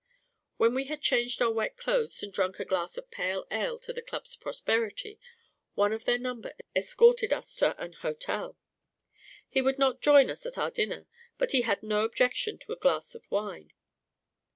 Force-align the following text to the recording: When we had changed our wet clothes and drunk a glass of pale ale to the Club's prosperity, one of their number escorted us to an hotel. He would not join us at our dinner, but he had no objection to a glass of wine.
When 0.57 0.73
we 0.73 0.85
had 0.85 1.03
changed 1.03 1.43
our 1.43 1.51
wet 1.51 1.77
clothes 1.77 2.23
and 2.23 2.33
drunk 2.33 2.59
a 2.59 2.65
glass 2.65 2.97
of 2.97 3.11
pale 3.11 3.45
ale 3.51 3.77
to 3.77 3.93
the 3.93 4.01
Club's 4.01 4.35
prosperity, 4.35 5.19
one 5.75 5.93
of 5.93 6.05
their 6.05 6.17
number 6.17 6.53
escorted 6.75 7.31
us 7.31 7.53
to 7.57 7.79
an 7.79 7.93
hotel. 7.93 8.57
He 9.47 9.61
would 9.61 9.77
not 9.77 10.01
join 10.01 10.31
us 10.31 10.43
at 10.47 10.57
our 10.57 10.71
dinner, 10.71 11.05
but 11.37 11.51
he 11.51 11.61
had 11.61 11.83
no 11.83 12.03
objection 12.03 12.57
to 12.63 12.71
a 12.73 12.77
glass 12.79 13.13
of 13.13 13.29
wine. 13.29 13.73